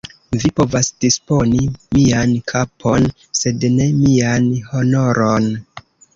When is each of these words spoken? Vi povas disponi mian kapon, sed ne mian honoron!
Vi 0.43 0.49
povas 0.59 0.87
disponi 1.03 1.59
mian 1.97 2.33
kapon, 2.53 3.07
sed 3.41 3.67
ne 3.77 3.87
mian 4.01 4.51
honoron! 4.73 5.49